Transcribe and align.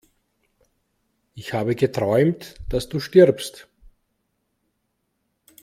Ich 1.35 1.53
habe 1.53 1.75
geträumt, 1.75 2.55
dass 2.69 2.89
du 2.89 2.99
stirbst! 2.99 3.67